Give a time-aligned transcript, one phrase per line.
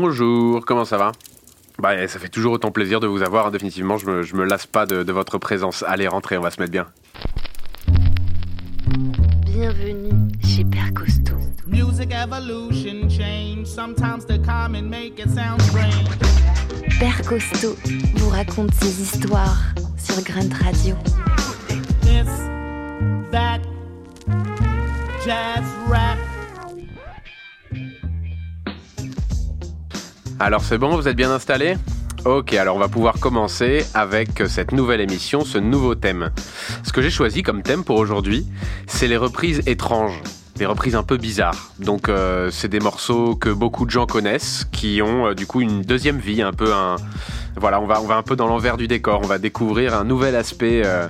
[0.00, 1.10] Bonjour, comment ça va?
[1.80, 3.50] Bah, ça fait toujours autant plaisir de vous avoir.
[3.50, 5.82] Définitivement, je me, je me lasse pas de, de votre présence.
[5.88, 6.86] Allez, rentrez, on va se mettre bien.
[9.44, 11.40] Bienvenue chez Père Costaud.
[11.66, 13.66] Music evolution change.
[13.66, 16.06] Sometimes the common make it sound strange.
[17.00, 17.76] Père Costaud
[18.14, 19.64] vous raconte ses histoires
[19.96, 20.94] sur Grunt Radio.
[22.02, 22.28] This,
[23.32, 23.58] that,
[25.24, 26.18] jazz rap.
[30.40, 31.76] Alors c'est bon, vous êtes bien installés?
[32.24, 36.30] Ok, alors on va pouvoir commencer avec cette nouvelle émission, ce nouveau thème.
[36.84, 38.46] Ce que j'ai choisi comme thème pour aujourd'hui,
[38.86, 40.22] c'est les reprises étranges,
[40.54, 41.72] des reprises un peu bizarres.
[41.80, 45.60] Donc euh, c'est des morceaux que beaucoup de gens connaissent, qui ont euh, du coup
[45.60, 46.96] une deuxième vie, un peu un...
[47.56, 50.04] Voilà, on va, on va un peu dans l'envers du décor, on va découvrir un
[50.04, 51.08] nouvel aspect euh,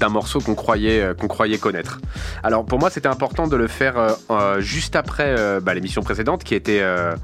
[0.00, 2.00] d'un morceau qu'on croyait, euh, qu'on croyait connaître.
[2.42, 6.02] Alors pour moi c'était important de le faire euh, euh, juste après euh, bah, l'émission
[6.02, 7.14] précédente qui était euh,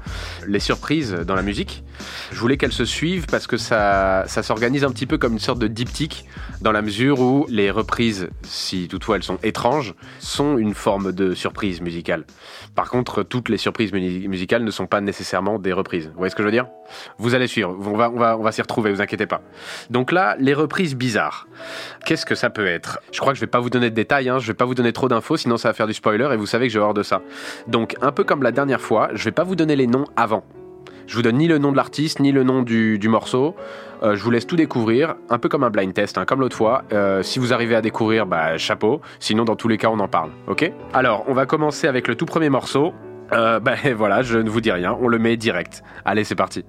[0.47, 1.83] les surprises dans la musique.
[2.31, 5.39] Je voulais qu'elles se suivent parce que ça, ça s'organise un petit peu comme une
[5.39, 6.25] sorte de diptyque
[6.61, 11.33] dans la mesure où les reprises, si toutefois elles sont étranges, sont une forme de
[11.33, 12.25] surprise musicale.
[12.75, 16.07] Par contre, toutes les surprises mu- musicales ne sont pas nécessairement des reprises.
[16.07, 16.67] Vous voyez ce que je veux dire?
[17.17, 19.41] Vous allez suivre, on va, on va, on va s'y retrouver, vous inquiétez pas.
[19.89, 21.46] Donc là, les reprises bizarres.
[22.05, 22.99] Qu'est-ce que ça peut être?
[23.11, 24.75] Je crois que je vais pas vous donner de détails, hein, je vais pas vous
[24.75, 26.93] donner trop d'infos, sinon ça va faire du spoiler et vous savez que j'ai horreur
[26.93, 27.21] de ça.
[27.67, 30.43] Donc, un peu comme la dernière fois, je vais pas vous donner les noms avant.
[31.07, 33.55] Je vous donne ni le nom de l'artiste, ni le nom du, morceau.
[34.03, 36.57] Euh, je vous laisse tout découvrir, un peu comme un blind test, hein, comme l'autre
[36.57, 36.83] fois.
[36.91, 39.01] Euh, si vous arrivez à découvrir, bah chapeau.
[39.19, 40.31] Sinon, dans tous les cas, on en parle.
[40.47, 40.69] Ok?
[40.93, 42.93] Alors, on va commencer avec le tout premier morceau.
[43.31, 45.81] Euh, bah voilà, je ne vous dis rien, on le met direct.
[46.03, 46.65] Allez, c'est parti.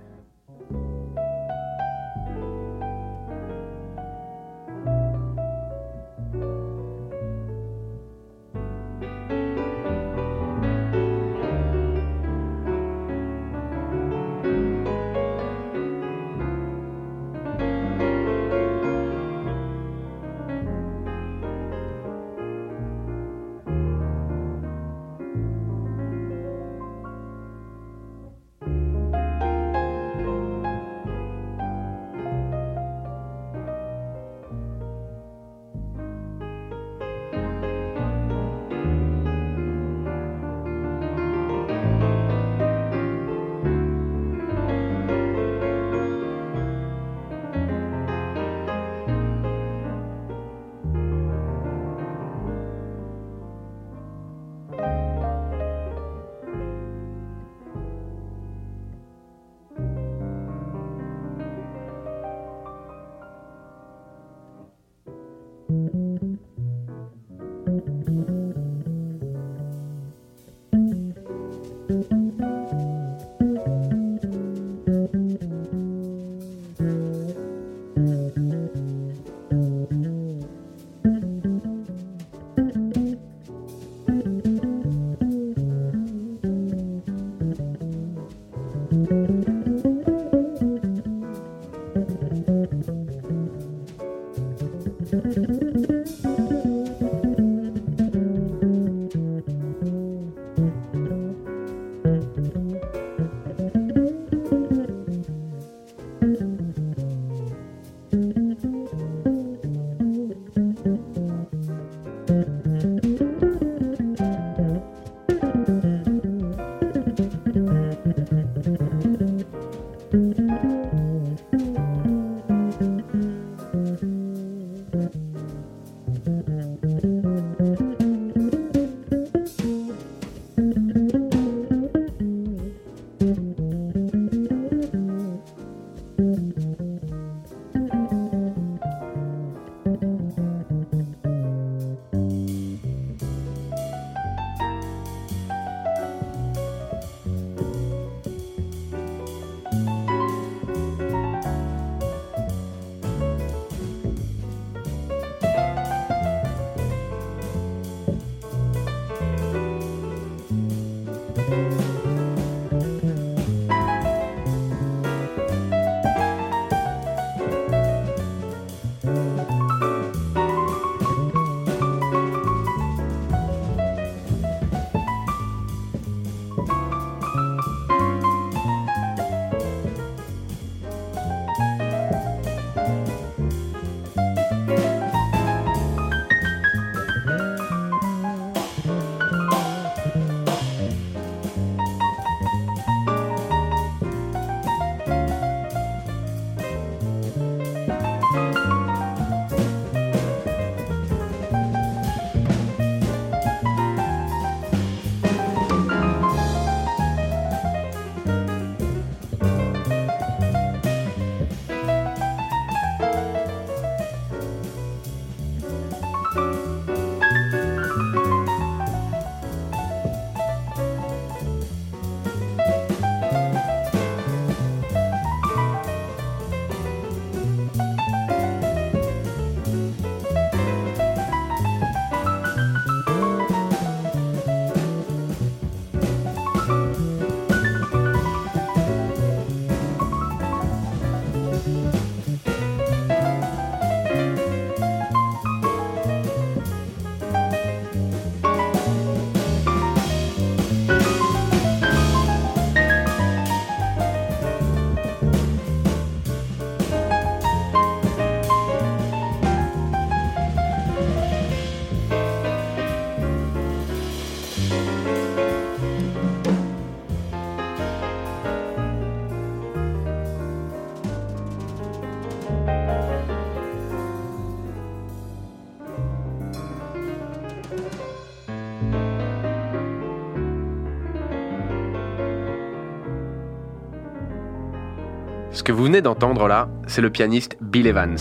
[285.78, 288.18] Vous venez d'entendre là, c'est le pianiste Bill Evans.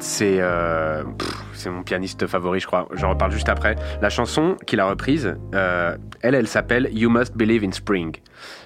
[0.00, 1.02] C'est euh,
[1.54, 2.88] c'est mon pianiste favori, je crois.
[2.92, 3.76] J'en reparle juste après.
[4.02, 8.14] La chanson qu'il a reprise, euh, elle, elle s'appelle You Must Believe in Spring.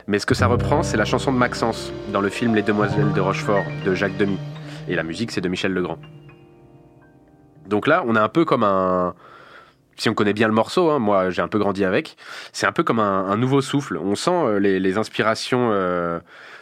[0.09, 3.12] Mais ce que ça reprend, c'est la chanson de Maxence dans le film Les Demoiselles
[3.12, 4.41] de Rochefort de Jacques Demy.
[4.88, 5.99] Et la musique, c'est de Michel Legrand.
[7.69, 9.14] Donc là, on a un peu comme un.
[9.97, 12.17] Si on connaît bien le morceau, hein, moi j'ai un peu grandi avec,
[12.53, 13.97] c'est un peu comme un, nouveau souffle.
[13.97, 15.71] On sent euh, les, inspirations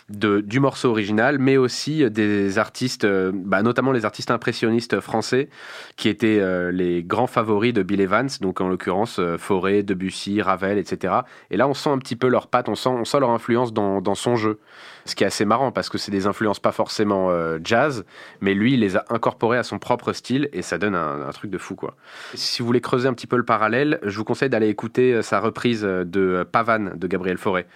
[0.09, 5.49] du morceau original, mais aussi des artistes, euh, bah, notamment les artistes impressionnistes français,
[5.97, 10.41] qui étaient euh, les grands favoris de Bill Evans, donc en l'occurrence euh, Fauré, Debussy,
[10.43, 11.15] Ravel, etc.
[11.51, 14.37] Et là, on sent un petit peu leurs pattes, on sent, leur influence dans, son
[14.37, 14.61] jeu.
[15.07, 17.31] Ce qui est assez marrant parce que c'est des influences pas forcément
[17.63, 18.05] jazz,
[18.41, 21.51] mais lui, il les a incorporées à son propre style et ça donne un, truc
[21.51, 21.95] de fou, quoi.
[22.35, 25.39] Si vous voulez creuser un petit peu le parallèle, je vous conseille d'aller écouter sa
[25.41, 27.67] reprise de Pavane de Gabriel Fauré.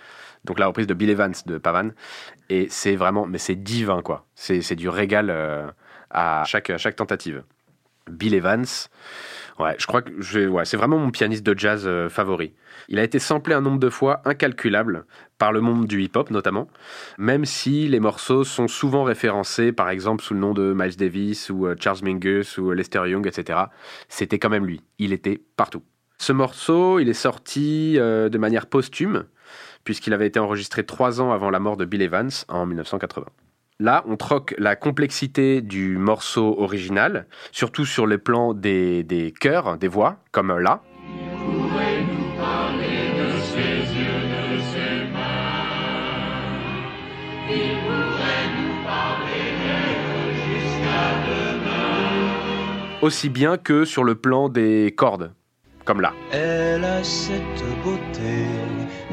[0.44, 1.94] Donc la reprise de Bill Evans de Pavane.
[2.48, 4.26] Et c'est vraiment, mais c'est divin, quoi.
[4.34, 5.66] C'est du régal euh,
[6.10, 7.44] à chaque, chaque tentative.
[8.08, 8.66] Bill Evans,
[9.60, 12.54] ouais, je crois que ouais, c'est vraiment mon pianiste de jazz euh, favori.
[12.88, 15.04] Il a été samplé un nombre de fois incalculable
[15.38, 16.66] par le monde du hip-hop notamment,
[17.19, 21.50] même si les morceaux sont souvent référencés, par exemple sous le nom de Miles Davis
[21.50, 23.60] ou euh, Charles Mingus ou Lester Young, etc.
[24.08, 24.81] C'était quand même lui.
[24.98, 25.82] Il était partout.
[26.19, 29.25] Ce morceau, il est sorti de manière posthume,
[29.85, 33.27] puisqu'il avait été enregistré trois ans avant la mort de Bill Evans en 1980.
[33.81, 39.79] Là, on troque la complexité du morceau original, surtout sur le plan des, des chœurs,
[39.79, 40.82] des voix, comme là.
[53.00, 55.33] Aussi bien que sur le plan des cordes,
[55.87, 56.12] comme là.
[56.33, 58.45] Elle a cette beauté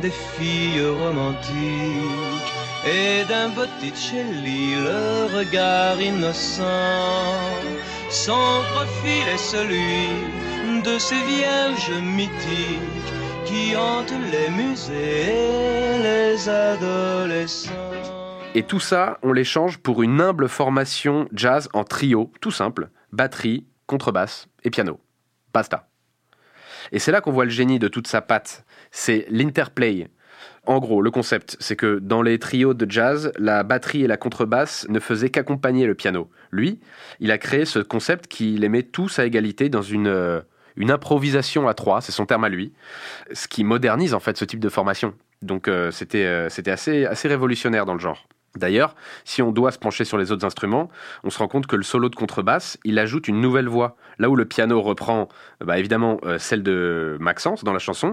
[0.01, 2.53] des filles romantiques
[2.85, 6.63] et d'un Botticelli le regard innocent.
[8.09, 13.11] Son profil est celui de ces vierges mythiques
[13.45, 17.71] qui hantent les musées et les adolescents.
[18.55, 23.67] Et tout ça, on l'échange pour une humble formation jazz en trio, tout simple, batterie,
[23.85, 24.99] contrebasse et piano.
[25.53, 25.89] Basta.
[26.91, 28.65] Et c'est là qu'on voit le génie de toute sa patte.
[28.91, 30.09] C'est l'interplay.
[30.65, 34.17] En gros, le concept, c'est que dans les trios de jazz, la batterie et la
[34.17, 36.29] contrebasse ne faisaient qu'accompagner le piano.
[36.51, 36.79] Lui,
[37.21, 40.41] il a créé ce concept qui les met tous à égalité dans une, euh,
[40.75, 42.73] une improvisation à trois, c'est son terme à lui,
[43.31, 45.13] ce qui modernise en fait ce type de formation.
[45.41, 48.27] Donc euh, c'était euh, assez, assez révolutionnaire dans le genre.
[48.57, 50.89] D'ailleurs, si on doit se pencher sur les autres instruments,
[51.23, 53.95] on se rend compte que le solo de contrebasse, il ajoute une nouvelle voix.
[54.19, 55.27] Là où le piano reprend,
[55.63, 58.11] bah, évidemment, euh, celle de Maxence dans la chanson,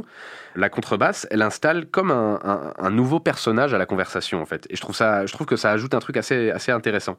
[0.54, 4.66] la contrebasse, elle installe comme un, nouveau personnage à la conversation, en fait.
[4.70, 7.16] Et je trouve, ça, je trouve que ça ajoute un truc assez, assez intéressant.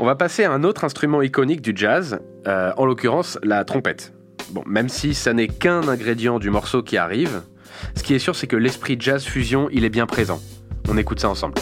[0.00, 4.12] On va passer à un autre instrument iconique du jazz, euh, en l'occurrence la trompette.
[4.50, 7.42] Bon, même si ça n'est qu'un ingrédient du morceau qui arrive,
[7.94, 10.40] ce qui est sûr, c'est que l'esprit jazz fusion, il est bien présent.
[10.88, 11.54] On écoute ça ensemble.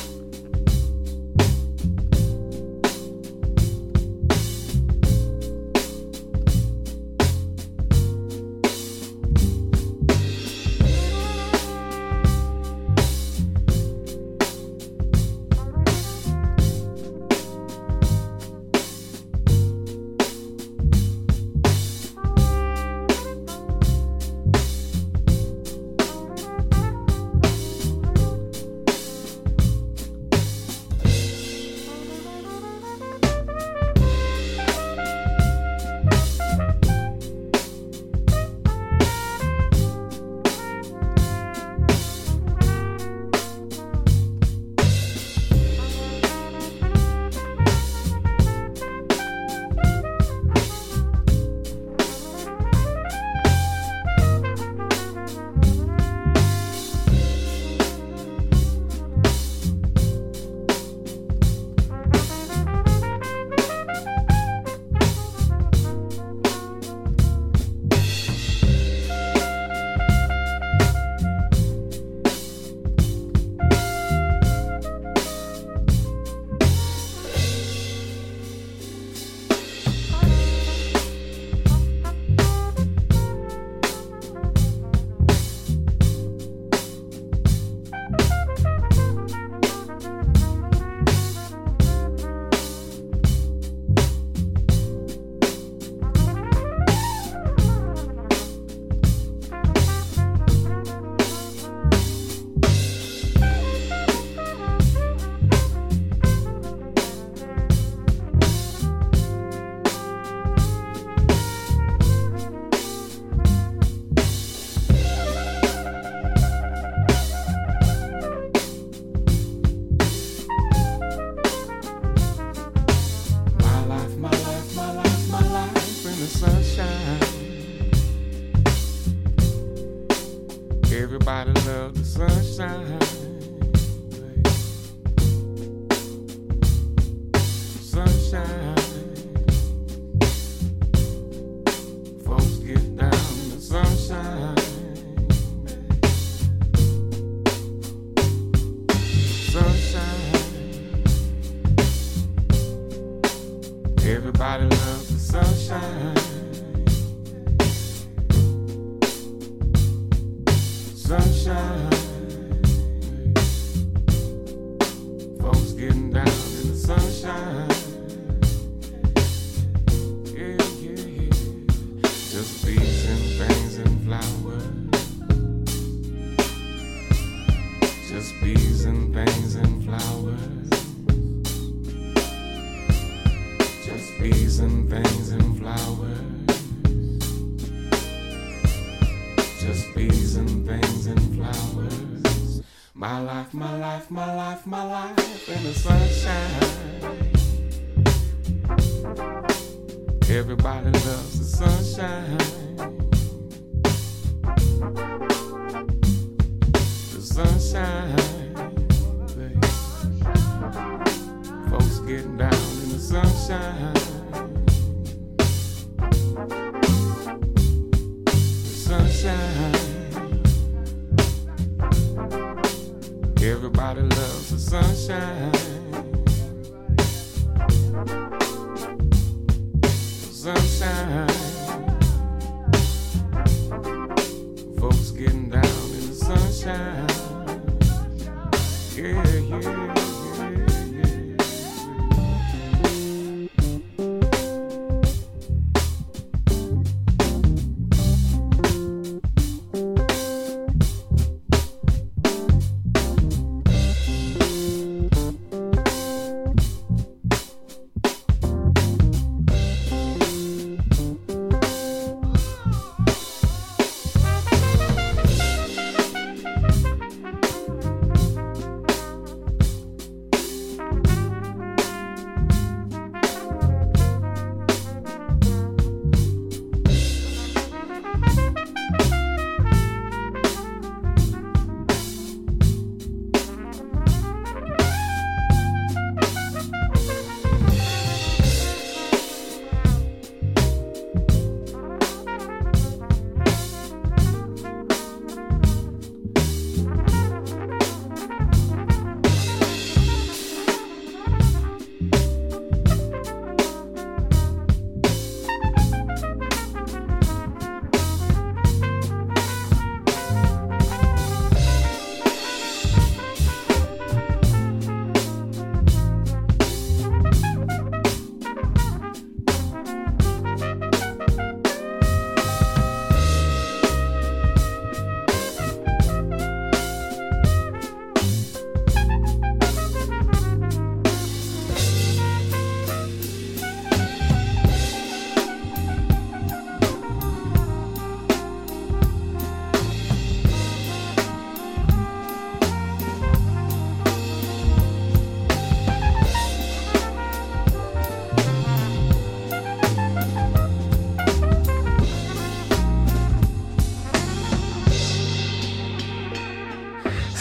[193.56, 196.65] My life, my life, my life, in the sunshine.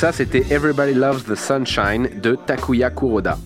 [0.05, 3.39] Ça, c'était Everybody Loves the Sunshine de Takuya Kuroda.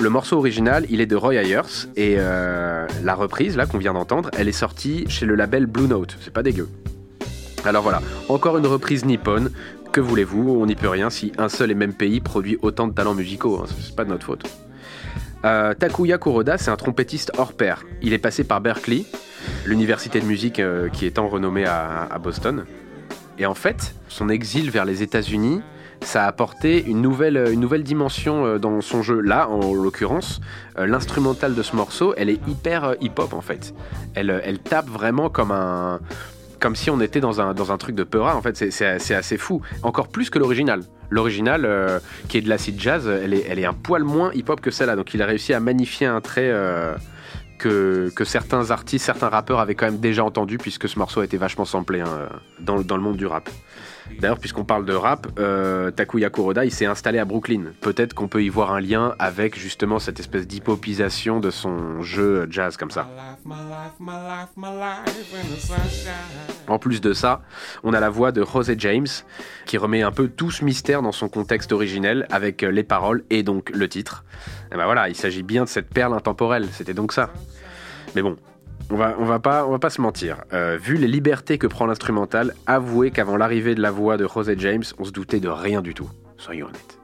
[0.00, 3.92] Le morceau original, il est de Roy Ayers et euh, la reprise là qu'on vient
[3.92, 6.16] d'entendre, elle est sortie chez le label Blue Note.
[6.20, 6.68] C'est pas dégueu.
[7.64, 9.52] Alors voilà, encore une reprise nippone.
[9.92, 10.50] Que voulez-vous?
[10.60, 13.60] On n'y peut rien si un seul et même pays produit autant de talents musicaux.
[13.62, 14.42] hein, C'est pas de notre faute.
[15.44, 17.84] Euh, Takuya Kuroda, c'est un trompettiste hors pair.
[18.02, 19.04] Il est passé par Berkeley,
[19.66, 22.64] l'université de musique euh, qui est tant renommée à, à Boston.
[23.38, 25.60] Et en fait, son exil vers les États-Unis,
[26.02, 29.20] ça a apporté une nouvelle, une nouvelle dimension euh, dans son jeu.
[29.20, 30.40] Là, en l'occurrence,
[30.78, 33.74] euh, l'instrumentale de ce morceau, elle est hyper euh, hip-hop en fait.
[34.14, 36.00] Elle, elle tape vraiment comme un.
[36.60, 39.14] Comme si on était dans un, dans un truc de peura, en fait, c'est- c'est
[39.16, 39.62] assez fou.
[39.82, 40.82] Encore plus que l'original.
[41.10, 44.70] L'original, qui est de l'acid jazz, elle est, elle est un poil moins hip-hop que
[44.70, 44.94] celle-là.
[44.94, 46.54] Donc il a réussi à magnifier un trait
[47.58, 51.24] que, que certains artistes, certains rappeurs avaient quand même déjà entendu, puisque ce morceau a
[51.24, 52.28] été vachement samplé hein,
[52.60, 53.50] dans, dans le monde du rap.
[54.20, 57.72] D'ailleurs, puisqu'on parle de rap, euh, Takuya Kuroda, il s'est installé à Brooklyn.
[57.80, 62.46] Peut-être qu'on peut y voir un lien avec justement cette espèce d'hypopisation de son jeu
[62.50, 63.08] jazz comme ça.
[66.68, 67.42] En plus de ça,
[67.82, 69.06] on a la voix de José James
[69.66, 73.42] qui remet un peu tout ce mystère dans son contexte originel avec les paroles et
[73.42, 74.24] donc le titre.
[74.72, 77.30] Et ben voilà, il s'agit bien de cette perle intemporelle, c'était donc ça.
[78.14, 78.36] Mais bon,
[78.90, 80.44] on va, on va, pas, on va pas se mentir.
[80.52, 84.54] Euh, vu les libertés que prend l'instrumental, avouez qu'avant l'arrivée de la voix de José
[84.58, 86.10] James, on se doutait de rien du tout.
[86.36, 86.98] Soyons honnêtes.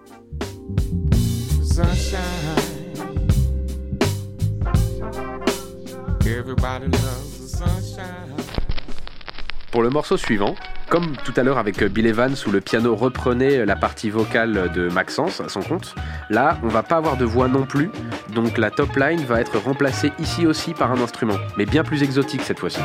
[1.62, 2.18] Sunshine.
[6.26, 8.36] Everybody loves the sunshine.
[9.70, 10.54] Pour le morceau suivant,
[10.88, 14.88] comme tout à l'heure avec Bill Evans où le piano reprenait la partie vocale de
[14.88, 15.94] Maxence à son compte,
[16.30, 17.90] là on va pas avoir de voix non plus,
[18.34, 22.02] donc la top line va être remplacée ici aussi par un instrument, mais bien plus
[22.02, 22.80] exotique cette fois-ci.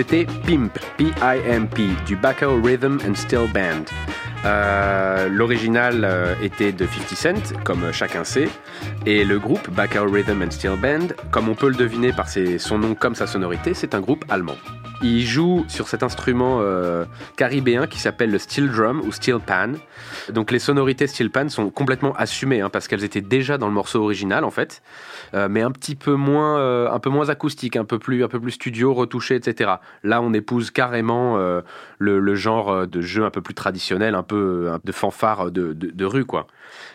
[0.00, 3.84] C'était Pimp, P-I-M-P, du Backhoe Rhythm and Steel Band.
[4.46, 8.48] Euh, L'original euh, était de 50 Cent, comme chacun sait,
[9.04, 12.78] et le groupe Backhoe Rhythm and Steel Band, comme on peut le deviner par son
[12.78, 14.56] nom comme sa sonorité, c'est un groupe allemand.
[15.02, 19.72] Il joue sur cet instrument euh, caribéen qui s'appelle le steel drum ou steel pan.
[20.30, 23.72] Donc les sonorités steel pan sont complètement assumées hein, parce qu'elles étaient déjà dans le
[23.72, 24.82] morceau original en fait,
[25.32, 28.40] mais un petit peu moins, euh, un peu moins acoustique, un peu plus, un peu
[28.40, 29.72] plus studio, retouché, etc.
[30.02, 31.62] Là, on épouse carrément euh,
[31.98, 36.04] le, genre euh, de jeu un peu plus traditionnel, un peu euh, de fanfare de,
[36.04, 36.46] rue quoi.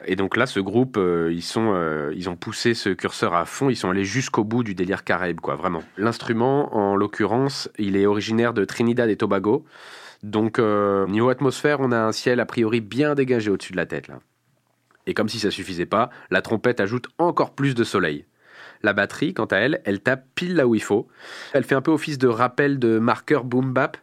[0.05, 3.45] Et donc là, ce groupe, euh, ils sont, euh, ils ont poussé ce curseur à
[3.45, 5.83] fond, ils sont allés jusqu'au bout du délire caraïbe quoi, vraiment.
[5.97, 9.65] L'instrument, en l'occurrence, il est originaire de Trinidad et Tobago.
[10.23, 13.85] Donc, euh, niveau atmosphère, on a un ciel a priori bien dégagé au-dessus de la
[13.85, 14.19] tête là.
[15.07, 18.25] Et comme si ça suffisait pas, la trompette ajoute encore plus de soleil.
[18.83, 21.07] La batterie, quant à elle, elle tape pile là où il faut.
[21.53, 23.97] Elle fait un peu office de rappel de marqueur boom bap,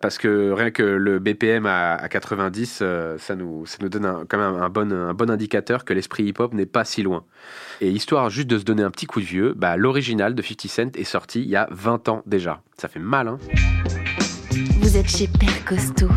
[0.00, 4.24] parce que rien que le BPM à, à 90, euh, ça, nous, ça nous donne
[4.28, 7.24] quand même un bon, un bon indicateur que l'esprit hip-hop n'est pas si loin.
[7.80, 10.70] Et histoire juste de se donner un petit coup de vieux, bah, l'original de 50
[10.70, 12.62] Cent est sorti il y a 20 ans déjà.
[12.76, 13.38] Ça fait mal, hein
[14.90, 16.08] Vous êtes chez Père Costaud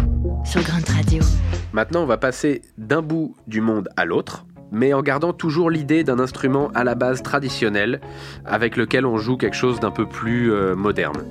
[0.43, 0.61] sur
[0.95, 1.23] Radio.
[1.73, 6.03] Maintenant, on va passer d'un bout du monde à l'autre, mais en gardant toujours l'idée
[6.03, 8.01] d'un instrument à la base traditionnel,
[8.45, 11.23] avec lequel on joue quelque chose d'un peu plus euh, moderne.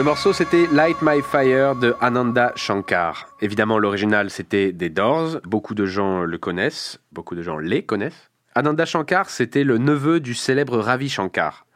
[0.00, 3.28] Le morceau c'était Light My Fire de Ananda Shankar.
[3.42, 8.30] Évidemment l'original c'était des Doors, beaucoup de gens le connaissent, beaucoup de gens les connaissent.
[8.54, 11.66] Ananda Shankar c'était le neveu du célèbre Ravi Shankar.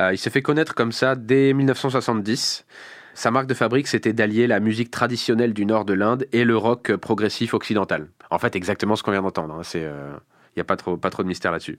[0.00, 2.64] Euh, il s'est fait connaître comme ça dès 1970.
[3.12, 6.56] Sa marque de fabrique c'était d'allier la musique traditionnelle du nord de l'Inde et le
[6.56, 8.08] rock progressif occidental.
[8.30, 10.20] En fait exactement ce qu'on vient d'entendre, il hein.
[10.56, 11.78] n'y a pas trop, pas trop de mystère là-dessus.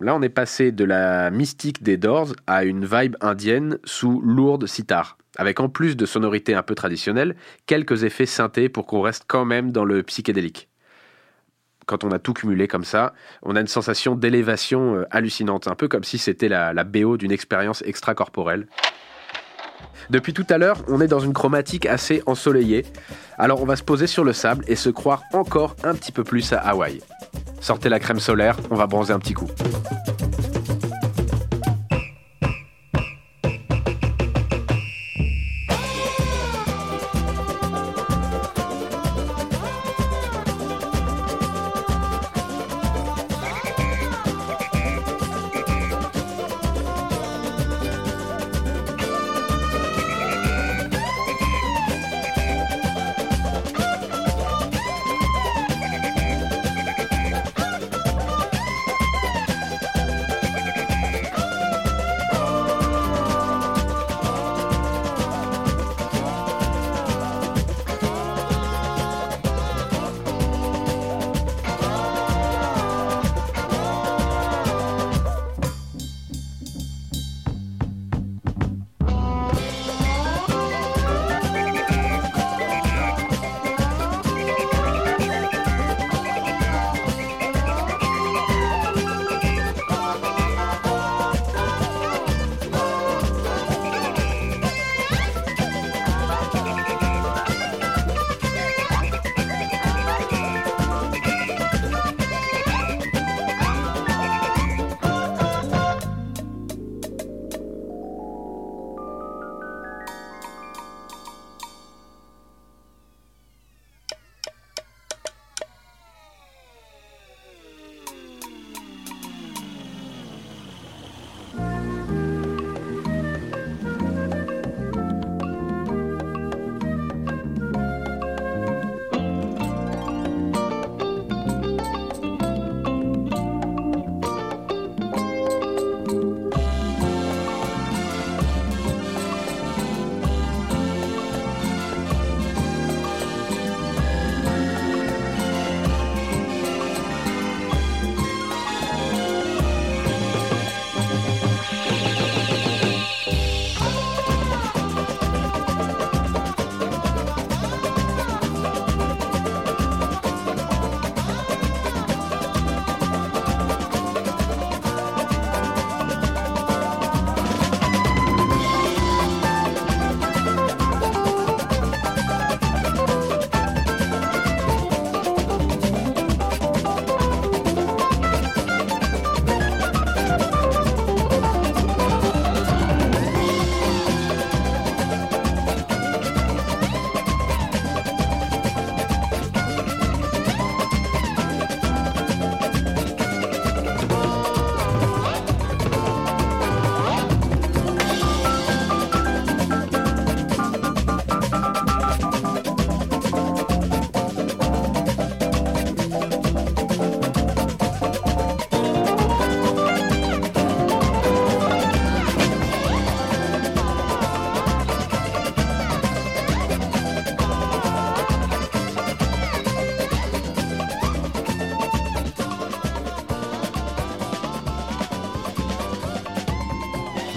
[0.00, 4.66] Là, on est passé de la mystique des Doors à une vibe indienne sous lourde
[4.66, 9.24] sitar, avec en plus de sonorités un peu traditionnelles, quelques effets synthés pour qu'on reste
[9.26, 10.68] quand même dans le psychédélique.
[11.86, 15.76] Quand on a tout cumulé comme ça, on a une sensation d'élévation euh, hallucinante, un
[15.76, 18.66] peu comme si c'était la, BO d'une expérience extracorporelle.
[20.10, 22.84] Depuis tout à l'heure, on est dans une chromatique assez ensoleillée,
[23.38, 26.24] alors on va se poser sur le sable et se croire encore un petit peu
[26.24, 27.00] plus à Hawaï.
[27.60, 29.48] Sortez la crème solaire, on va bronzer un petit coup.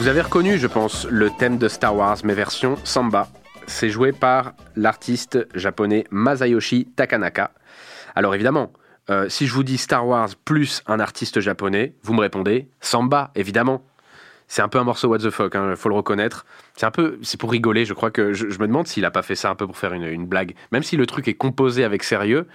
[0.09, 3.27] Avez reconnu, je pense, le thème de Star Wars, mais version samba.
[3.67, 7.51] C'est joué par l'artiste japonais Masayoshi Takanaka.
[8.15, 8.73] Alors évidemment,
[9.11, 13.29] euh, si je vous dis Star Wars plus un artiste japonais, vous me répondez samba,
[13.35, 13.85] évidemment.
[14.47, 16.47] C'est un peu un morceau what the fuck, hein, faut le reconnaître.
[16.75, 17.85] C'est un peu, c'est pour rigoler.
[17.85, 19.93] Je crois que je, me demande s'il a pas fait ça un peu pour faire
[19.93, 20.55] une, blague.
[20.71, 22.47] Même si le truc est composé avec sérieux,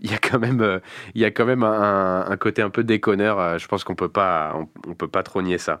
[0.00, 0.80] il y a quand même, euh,
[1.14, 3.40] y a quand même un, côté un peu déconneur.
[3.40, 4.54] Euh, je pense qu'on peut pas,
[4.86, 5.80] on peut pas trop nier ça.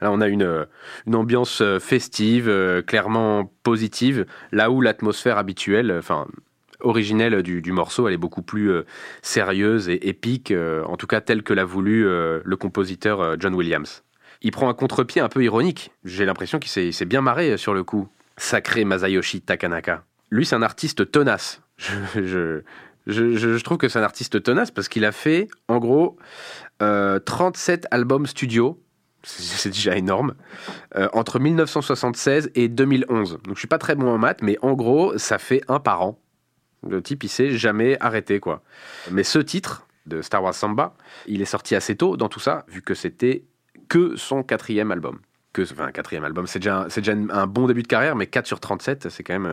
[0.00, 0.66] Là, on a une,
[1.06, 6.26] une ambiance euh, festive, euh, clairement positive, là où l'atmosphère habituelle, enfin
[6.80, 8.84] originelle du, morceau, elle est beaucoup plus euh,
[9.22, 14.04] sérieuse et épique, en tout cas telle que l'a voulu le compositeur John Williams.
[14.42, 15.90] Il prend un contre-pied un peu ironique.
[16.04, 18.08] J'ai l'impression qu'il s'est bien marré sur le coup.
[18.36, 20.04] Sacré Masayoshi Takanaka.
[20.30, 21.62] Lui, c'est un artiste tenace.
[23.06, 26.16] Je, trouve que c'est un artiste tenace parce qu'il a fait, en gros,
[26.82, 28.82] euh, 37 albums studio.
[29.28, 30.34] C'est déjà énorme.
[30.94, 33.38] euh, entre 1976 et 2011.
[33.44, 36.02] Donc je suis pas très bon en maths, mais en gros, ça fait un par
[36.02, 36.18] an.
[36.88, 38.62] Le type, il s'est jamais arrêté, quoi.
[39.10, 40.94] Mais ce titre de Star Wars Samba,
[41.26, 43.42] il est sorti assez tôt dans tout ça, vu que c'était
[43.88, 45.18] que son quatrième album.
[45.52, 48.46] Que, enfin, quatrième album, c'est déjà, un- déjà un- bon début de carrière, mais 4
[48.46, 49.46] sur 37, c'est quand même.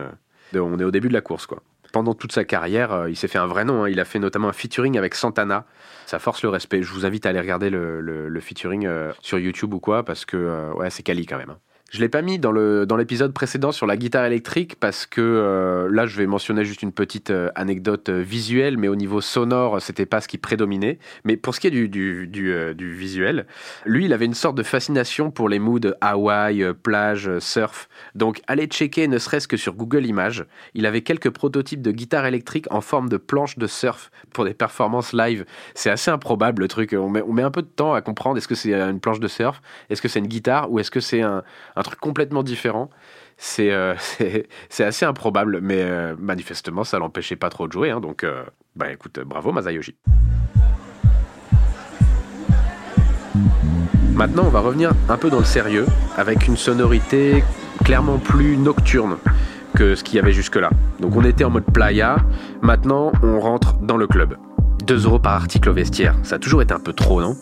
[0.54, 1.60] euh, on est au début de la course, quoi.
[1.92, 3.84] Pendant toute sa carrière, euh, il s'est fait un vrai nom.
[3.84, 3.88] hein.
[3.88, 5.64] Il a fait notamment un featuring avec Santana.
[6.06, 6.82] Ça force le respect.
[6.82, 10.24] Je vous invite à aller regarder le, le- featuring euh, sur YouTube ou quoi, parce
[10.24, 11.50] que euh, ouais, c'est quali quand même.
[11.50, 11.58] hein.
[11.94, 15.20] Je l'ai pas mis dans le dans l'épisode précédent sur la guitare électrique parce que
[15.20, 19.20] euh, là je vais mentionner juste une petite euh, anecdote euh, visuelle, mais au niveau
[19.20, 20.98] sonore c'était pas ce qui prédominait.
[21.22, 23.46] Mais pour ce qui est du du, du, du visuel,
[23.84, 27.88] lui il avait une sorte de fascination pour les moods Hawaï, plage, surf.
[28.16, 32.26] Donc allez checker ne serait-ce que sur Google Images, il avait quelques prototypes de guitare
[32.26, 35.44] électrique en forme de planche de surf pour des performances live.
[35.76, 36.92] C'est assez improbable le truc.
[36.92, 39.20] On met, on met un peu de temps à comprendre est-ce que c'est une planche
[39.20, 40.72] de surf, est-ce que c'est une guitare?
[40.72, 41.44] Ou est-ce que c'est un,
[41.76, 42.90] un complètement différent.
[43.36, 43.94] C'est euh,
[44.68, 47.90] c'est assez improbable, mais euh, manifestement ça l'empêchait pas trop de jouer.
[47.90, 48.44] hein, donc euh,
[48.76, 49.96] bah écoute, bravo Masayoshi.
[54.14, 57.42] Maintenant, on va revenir un peu dans le sérieux avec une sonorité
[57.84, 59.16] clairement plus nocturne
[59.76, 60.70] que ce qu'il y avait jusque-là.
[61.00, 62.18] Donc on était en mode playa,
[62.62, 64.36] maintenant on rentre dans le club.
[64.84, 67.36] 2 euros par article au vestiaire, ça a toujours été un peu trop, non?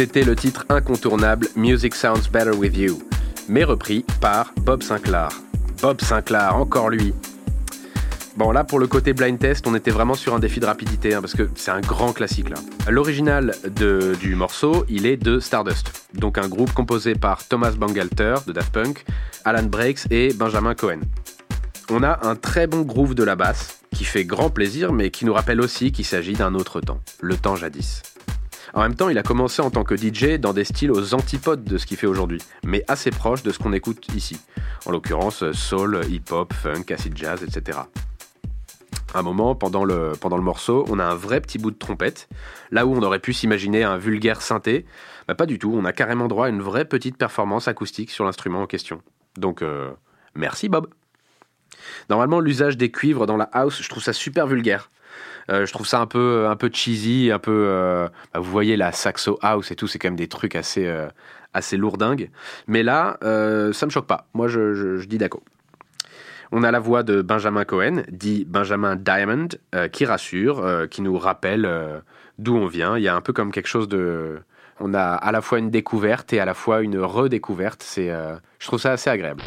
[0.00, 3.02] C'était le titre incontournable Music Sounds Better With You,
[3.50, 5.28] mais repris par Bob Sinclair.
[5.82, 7.12] Bob Sinclair, encore lui.
[8.34, 11.12] Bon, là, pour le côté blind test, on était vraiment sur un défi de rapidité,
[11.12, 12.56] hein, parce que c'est un grand classique, là.
[12.88, 13.54] L'original
[14.18, 18.72] du morceau, il est de Stardust, donc un groupe composé par Thomas Bangalter, de Daft
[18.72, 19.04] Punk,
[19.44, 21.00] Alan Breaks et Benjamin Cohen.
[21.90, 25.26] On a un très bon groove de la basse, qui fait grand plaisir, mais qui
[25.26, 28.00] nous rappelle aussi qu'il s'agit d'un autre temps, le temps jadis.
[28.74, 31.64] En même temps, il a commencé en tant que DJ dans des styles aux antipodes
[31.64, 34.40] de ce qu'il fait aujourd'hui, mais assez proche de ce qu'on écoute ici.
[34.86, 37.80] En l'occurrence, soul, hip-hop, funk, acid jazz, etc.
[39.14, 42.28] un moment, pendant le, pendant le morceau, on a un vrai petit bout de trompette,
[42.70, 44.86] là où on aurait pu s'imaginer un vulgaire synthé.
[45.26, 48.24] Bah, pas du tout, on a carrément droit à une vraie petite performance acoustique sur
[48.24, 49.02] l'instrument en question.
[49.36, 49.90] Donc, euh,
[50.34, 50.88] merci Bob.
[52.08, 54.90] Normalement, l'usage des cuivres dans la house, je trouve ça super vulgaire.
[55.50, 57.64] Euh, je trouve ça un peu, un peu cheesy, un peu.
[57.68, 60.86] euh, bah, vous voyez la saxo house et tout, c'est quand même des trucs assez,
[60.86, 61.08] euh,
[61.54, 62.30] assez lourdingues.
[62.68, 63.18] Mais là,
[63.72, 64.26] ça me choque pas.
[64.34, 65.42] Moi, je, je- je dis d'accord.
[66.52, 69.48] On a la voix de Benjamin Cohen, dit Benjamin Diamond,
[69.92, 72.02] qui rassure, qui nous rappelle
[72.38, 72.96] d'où on vient.
[72.96, 74.38] Il y a un peu comme quelque chose de.
[74.80, 77.82] On a à la fois une découverte et à la fois une redécouverte.
[77.84, 78.08] C'est,
[78.58, 79.42] je trouve ça assez agréable.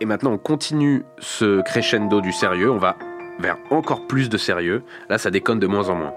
[0.00, 2.70] Et maintenant, on continue ce crescendo du sérieux.
[2.70, 2.96] On va
[3.40, 4.84] vers encore plus de sérieux.
[5.08, 6.14] Là, ça déconne de moins en moins.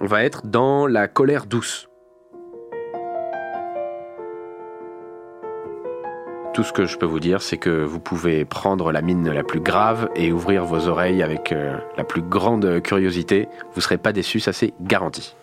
[0.00, 1.88] On va être dans la colère douce.
[6.52, 9.42] Tout ce que je peux vous dire, c'est que vous pouvez prendre la mine la
[9.42, 13.48] plus grave et ouvrir vos oreilles avec euh, la plus grande curiosité.
[13.72, 15.34] Vous ne serez pas déçus, ça c'est garanti.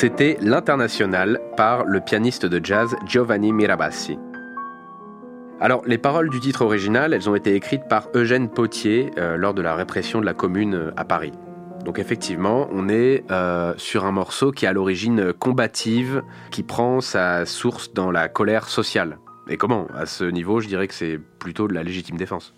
[0.00, 4.18] C'était L'International par le pianiste de jazz Giovanni Mirabassi.
[5.60, 9.52] Alors, les paroles du titre original, elles ont été écrites par Eugène Potier euh, lors
[9.52, 11.32] de la répression de la Commune euh, à Paris.
[11.84, 17.44] Donc effectivement, on est euh, sur un morceau qui à l'origine combative, qui prend sa
[17.44, 19.18] source dans la colère sociale.
[19.50, 19.86] Et comment?
[19.94, 22.54] À ce niveau, je dirais que c'est plutôt de la légitime défense.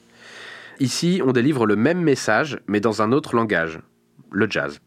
[0.79, 3.81] Ici, on délivre le même message, mais dans un autre langage,
[4.31, 4.81] le jazz.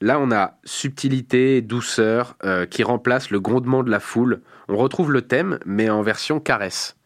[0.00, 4.42] Là, on a subtilité, douceur, euh, qui remplace le grondement de la foule.
[4.68, 6.96] On retrouve le thème, mais en version caresse.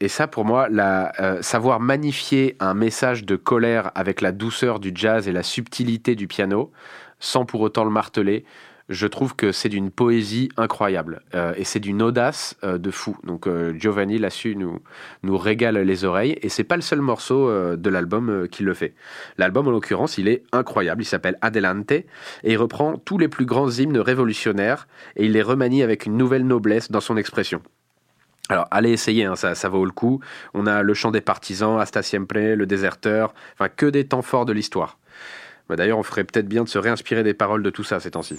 [0.00, 4.80] Et ça, pour moi, la, euh, savoir magnifier un message de colère avec la douceur
[4.80, 6.72] du jazz et la subtilité du piano,
[7.20, 8.44] sans pour autant le marteler,
[8.90, 13.16] je trouve que c'est d'une poésie incroyable euh, et c'est d'une audace euh, de fou.
[13.22, 14.80] Donc euh, Giovanni là-dessus nous
[15.22, 17.30] nous régale les oreilles et c'est pas le seul morceau
[17.76, 18.94] de l'album qui le fait.
[19.38, 22.06] L'album en l'occurrence, il est incroyable, il s'appelle Adelante et
[22.44, 26.46] il reprend tous les plus grands hymnes révolutionnaires et il les remanie avec une nouvelle
[26.46, 27.62] noblesse dans son expression.
[28.48, 30.20] Alors, allez essayer, hein, ça, ça vaut le coup.
[30.54, 34.44] On a le chant des partisans, Hasta Siempre, le déserteur, enfin que des temps forts
[34.44, 34.98] de l'histoire.
[35.68, 38.10] Bah, D'ailleurs, on ferait peut-être bien de se réinspirer des paroles de tout ça ces
[38.10, 38.36] temps-ci.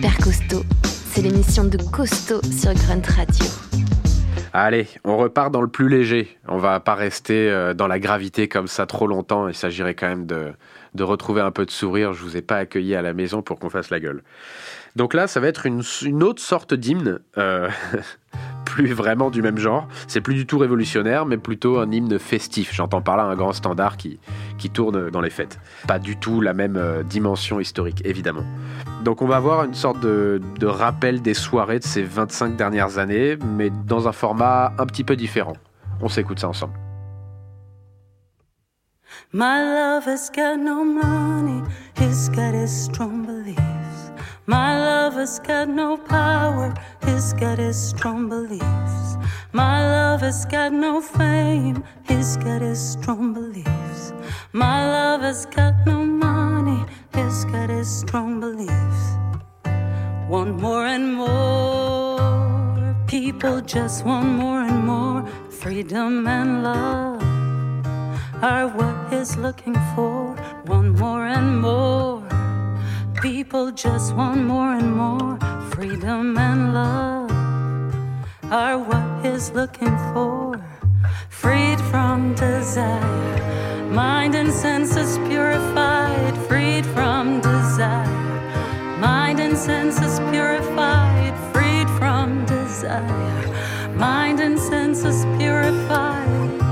[0.00, 3.46] Père Costaud, c'est l'émission de Costaud sur Grunt Radio.
[4.52, 6.38] Allez, on repart dans le plus léger.
[6.46, 9.48] On va pas rester euh, dans la gravité comme ça trop longtemps.
[9.48, 10.52] Il s'agirait quand même de,
[10.94, 12.12] de retrouver un peu de sourire.
[12.12, 14.22] Je vous ai pas accueilli à la maison pour qu'on fasse la gueule.
[14.94, 17.68] Donc là, ça va être une, une autre sorte d'hymne, euh,
[18.74, 19.86] plus vraiment du même genre.
[20.08, 22.74] C'est plus du tout révolutionnaire, mais plutôt un hymne festif.
[22.74, 24.18] J'entends par là un grand standard qui,
[24.58, 25.60] qui tourne dans les fêtes.
[25.86, 28.42] Pas du tout la même euh, dimension historique, évidemment.
[29.04, 32.98] Donc on va avoir une sorte de, de rappel des soirées de ces 25 dernières
[32.98, 35.54] années, mais dans un format un petit peu différent.
[36.00, 36.74] On s'écoute ça ensemble.
[44.46, 46.74] My love has got no power,
[47.06, 49.16] he's got his strong beliefs.
[49.52, 54.12] My love has got no fame, he's got his strong beliefs.
[54.52, 56.84] My love has got no money,
[57.14, 59.16] he's got his strong beliefs.
[60.28, 67.22] Want more and more, people just want more and more freedom and love
[68.42, 70.36] are what he's looking for.
[70.66, 72.43] Want more and more.
[73.24, 75.38] People just want more and more.
[75.70, 77.30] Freedom and love
[78.52, 80.60] are what he's looking for.
[81.30, 86.36] Freed from desire, mind and senses purified.
[86.48, 91.32] Freed from desire, mind and senses purified.
[91.54, 96.63] Freed from desire, mind and senses purified.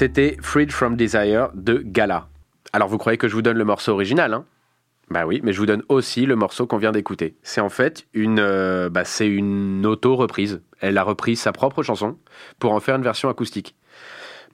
[0.00, 2.26] C'était Freed from Desire de Gala.
[2.72, 4.46] Alors vous croyez que je vous donne le morceau original, hein?
[5.10, 7.36] Bah oui, mais je vous donne aussi le morceau qu'on vient d'écouter.
[7.42, 10.62] C'est en fait une, euh, bah, c'est une auto-reprise.
[10.80, 12.16] Elle a repris sa propre chanson
[12.58, 13.76] pour en faire une version acoustique.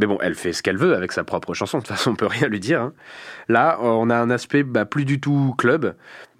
[0.00, 1.78] Mais bon, elle fait ce qu'elle veut avec sa propre chanson.
[1.78, 2.80] De toute façon, on peut rien lui dire.
[2.80, 2.92] hein.
[3.48, 5.94] Là, on a un aspect bah, plus du tout club.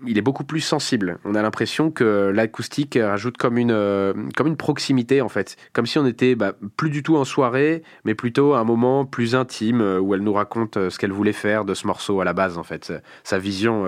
[0.05, 1.18] Il est beaucoup plus sensible.
[1.24, 5.86] On a l'impression que l'acoustique rajoute comme une, euh, comme une proximité en fait, comme
[5.86, 9.80] si on était bah, plus du tout en soirée, mais plutôt un moment plus intime
[9.80, 12.34] euh, où elle nous raconte euh, ce qu'elle voulait faire de ce morceau à la
[12.34, 12.92] base en fait,
[13.24, 13.84] sa- vision,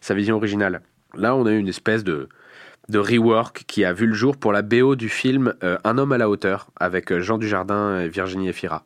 [0.00, 0.80] sa vision originale.
[1.14, 2.28] Là, on a une espèce de
[2.88, 6.18] de rework qui a vu le jour pour la BO du film Un homme à
[6.18, 8.84] la hauteur avec Jean Dujardin et Virginie Efira.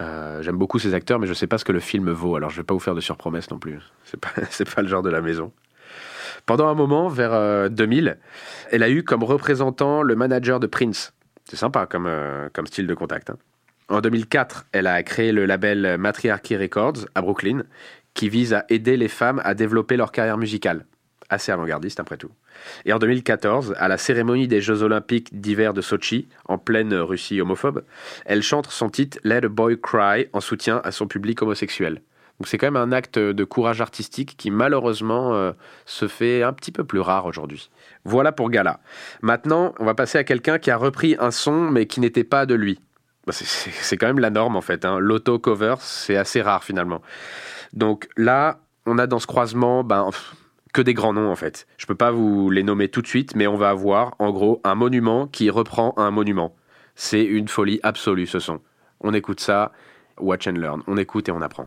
[0.00, 2.50] Euh, J'aime beaucoup ces acteurs, mais je sais pas ce que le film vaut, alors
[2.50, 3.78] je vais pas vous faire de surpromesses non plus.
[4.04, 4.30] C'est pas,
[4.74, 5.52] pas le genre de la maison.
[6.44, 8.18] Pendant un moment, vers euh, 2000,
[8.70, 11.12] elle a eu comme représentant le manager de Prince.
[11.44, 13.30] C'est sympa comme, euh, comme style de contact.
[13.30, 13.36] hein.
[13.88, 17.62] En 2004, elle a créé le label Matriarchy Records à Brooklyn,
[18.14, 20.84] qui vise à aider les femmes à développer leur carrière musicale.
[21.28, 22.30] Assez avant-gardiste après tout.
[22.84, 27.40] Et en 2014, à la cérémonie des Jeux Olympiques d'hiver de Sochi, en pleine Russie
[27.40, 27.82] homophobe,
[28.24, 32.00] elle chante son titre Let a Boy Cry en soutien à son public homosexuel.
[32.38, 35.52] Donc c'est quand même un acte de courage artistique qui malheureusement euh,
[35.86, 37.70] se fait un petit peu plus rare aujourd'hui.
[38.04, 38.80] Voilà pour Gala.
[39.22, 42.44] Maintenant, on va passer à quelqu'un qui a repris un son mais qui n'était pas
[42.46, 42.78] de lui.
[43.26, 44.84] Bah, c'est- quand même la norme en fait.
[44.84, 44.98] Hein.
[45.00, 47.00] L'auto-cover, c'est assez rare finalement.
[47.72, 50.10] Donc là, on a dans ce croisement ben,
[50.76, 51.66] que des grands noms en fait.
[51.78, 54.60] Je peux pas vous les nommer tout de suite, mais on va avoir en gros
[54.62, 56.54] un monument qui reprend un monument.
[56.94, 58.60] C'est une folie absolue ce son.
[59.00, 59.72] On écoute ça,
[60.18, 60.82] watch and learn.
[60.86, 61.66] On écoute et on apprend.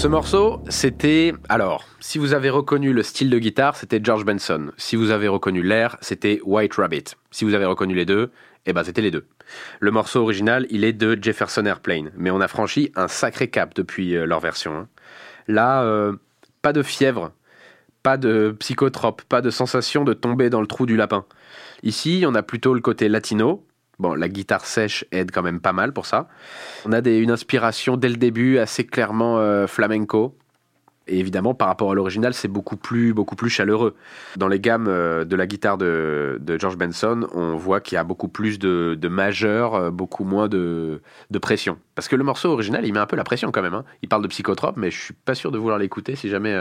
[0.00, 1.34] Ce morceau, c'était.
[1.50, 4.72] Alors, si vous avez reconnu le style de guitare, c'était George Benson.
[4.78, 7.04] Si vous avez reconnu l'air, c'était White Rabbit.
[7.30, 8.30] Si vous avez reconnu les deux,
[8.64, 9.26] eh ben c'était les deux.
[9.78, 13.74] Le morceau original, il est de Jefferson Airplane, mais on a franchi un sacré cap
[13.74, 14.74] depuis euh, leur version.
[14.74, 14.88] hein.
[15.48, 16.14] Là, euh,
[16.62, 17.32] pas de fièvre,
[18.02, 21.26] pas de psychotrope, pas de sensation de tomber dans le trou du lapin.
[21.82, 23.66] Ici, on a plutôt le côté latino.
[24.00, 26.26] Bon, la guitare sèche aide quand même pas mal pour ça.
[26.86, 30.34] On a une inspiration dès le début assez clairement euh, flamenco.
[31.06, 33.94] Et évidemment, par rapport à l'original, c'est beaucoup plus, beaucoup plus chaleureux.
[34.38, 38.04] Dans les gammes euh, de la guitare de, George Benson, on voit qu'il y a
[38.04, 41.02] beaucoup plus de, de majeurs, euh, beaucoup moins de,
[41.42, 41.76] pression.
[41.94, 43.74] Parce que le morceau original, il met un peu la pression quand même.
[43.74, 43.84] hein.
[44.00, 46.56] Il parle de psychotrope, mais je suis pas sûr de vouloir l'écouter si jamais.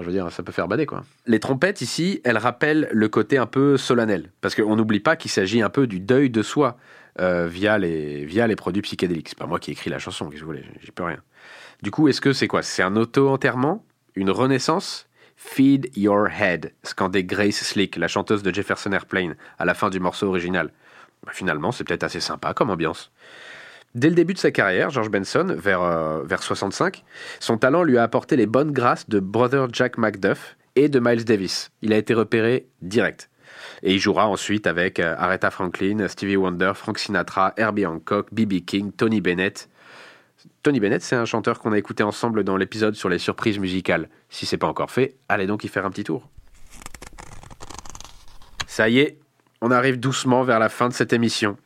[0.00, 1.04] Je veux dire, ça peut faire bader, quoi.
[1.26, 4.30] Les trompettes, ici, elles rappellent le côté un peu solennel.
[4.40, 6.76] Parce qu'on n'oublie pas qu'il s'agit un peu du deuil de soi
[7.20, 9.28] euh, via, les, via les produits psychédéliques.
[9.28, 11.22] C'est pas moi qui ai écrit la chanson, qu'est-ce que vous voulez, j'y peux rien.
[11.82, 12.62] Du coup, est-ce que c'est quoi?
[12.62, 13.84] C'est un auto-enterrement?
[14.14, 15.06] Une renaissance?
[15.36, 20.00] Feed Your Head, scandait Grace Slick, la chanteuse de Jefferson Airplane, à la fin du
[20.00, 20.72] morceau original.
[21.24, 23.12] Bah, finalement, c'est peut-être assez sympa comme ambiance.
[23.96, 27.02] Dès le début de sa carrière, George Benson, vers, euh, vers 65,
[27.40, 31.24] son talent lui a apporté les bonnes grâces de Brother Jack McDuff et de Miles
[31.24, 31.70] Davis.
[31.80, 33.30] Il a été repéré direct.
[33.82, 38.66] Et il jouera ensuite avec euh, Aretha Franklin, Stevie Wonder, Frank Sinatra, Herbie Hancock, B.B.
[38.66, 39.70] King, Tony Bennett.
[40.62, 44.10] Tony Bennett, c'est un chanteur qu'on a écouté ensemble dans l'épisode sur les surprises musicales.
[44.28, 46.28] Si c'est pas encore fait, allez donc y faire un petit tour.
[48.66, 49.18] Ça y est,
[49.62, 51.56] on arrive doucement vers la fin de cette émission.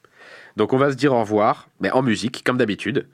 [0.57, 3.09] Donc on va se dire au revoir, mais en musique, comme d'habitude.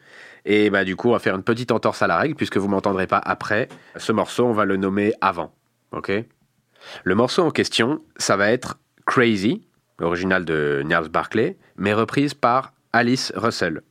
[0.45, 2.69] Et bah du coup, on va faire une petite entorse à la règle, puisque vous
[2.69, 3.69] m'entendrez pas après.
[3.97, 5.53] Ce morceau, on va le nommer avant.
[5.93, 6.13] Ok?
[7.05, 9.67] Le morceau en question, ça va être Crazy,
[10.01, 13.83] original de Niles Barclay, mais reprise par Alice Russell,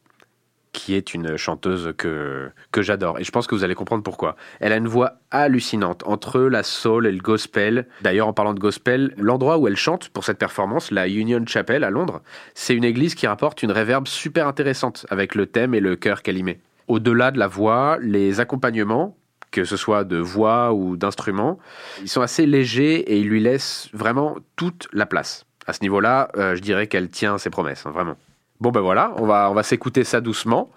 [0.76, 3.20] qui est une chanteuse que, que j'adore.
[3.20, 4.36] Et je pense que vous allez comprendre pourquoi.
[4.60, 7.88] Elle a une voix hallucinante entre la soul et le gospel.
[8.02, 11.84] D'ailleurs, en parlant de gospel, l'endroit où elle chante pour cette performance, la Union Chapel
[11.84, 12.22] à Londres,
[12.54, 16.22] c'est une église qui rapporte une réverbe super intéressante avec le thème et le chœur
[16.22, 16.60] qu'elle y met.
[16.88, 19.18] Au-delà de la voix, les accompagnements,
[19.52, 21.58] que ce soit de voix ou d'instruments,
[22.02, 25.46] ils sont assez légers et ils lui laissent vraiment toute la place.
[25.68, 28.18] À ce niveau-là, euh, je dirais qu'elle tient ses promesses, hein, vraiment.
[28.62, 30.72] Bon ben voilà, on va, on va s'écouter ça doucement.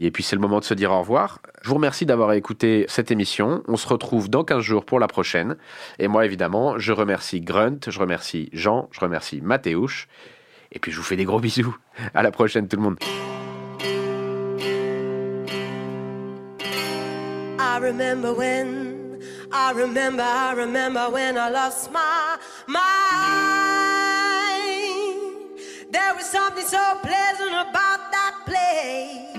[0.00, 1.40] Et puis c'est le moment de se dire au revoir.
[1.60, 3.62] Je vous remercie d'avoir écouté cette émission.
[3.68, 5.56] On se retrouve dans 15 jours pour la prochaine.
[5.98, 10.08] Et moi évidemment, je remercie Grunt, je remercie Jean, je remercie Mathéouche.
[10.72, 11.76] Et puis je vous fais des gros bisous.
[12.14, 12.96] À la prochaine tout le monde.
[25.90, 29.36] There was something so pleasant about that place.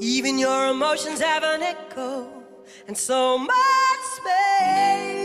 [0.00, 2.42] Even your emotions have an echo
[2.86, 5.22] and so much space.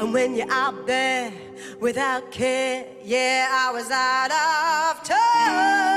[0.00, 1.32] And when you're out there
[1.80, 5.95] without care, yeah, I was out of touch.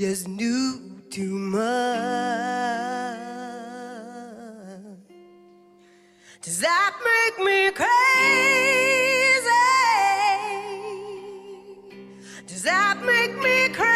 [0.00, 0.80] Just knew
[1.10, 1.60] too much.
[6.40, 7.86] Does that make me crazy?
[12.46, 13.90] Does that make me crazy?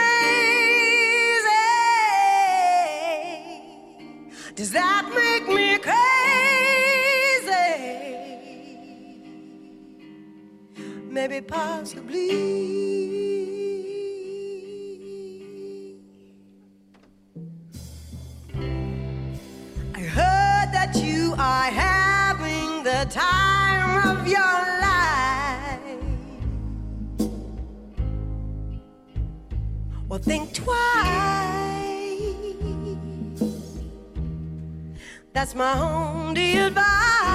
[4.56, 6.04] Does that make me crazy?
[11.08, 12.83] Maybe possibly.
[35.54, 36.34] my home.
[36.34, 37.33] dear you?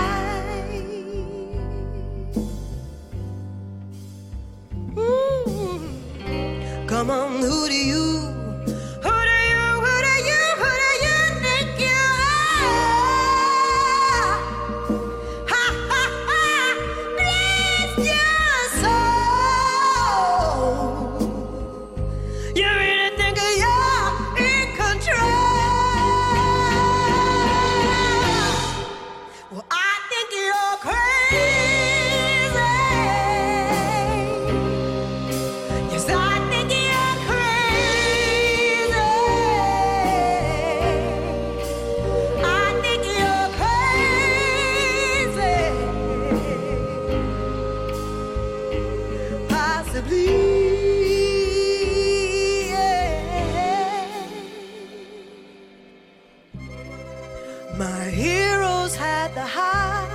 [57.78, 60.10] My heroes had the heart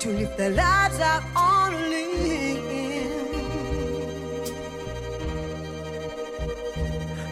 [0.00, 2.64] to live their lives out on a limb.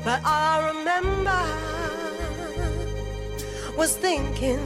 [0.05, 1.63] But I remember
[3.77, 4.61] was thinking,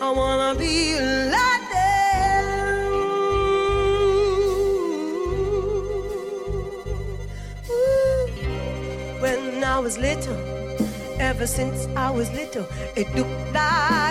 [0.00, 2.92] I wanna be like them.
[7.70, 8.26] Ooh.
[9.20, 10.38] When I was little,
[11.18, 14.03] ever since I was little, it looked like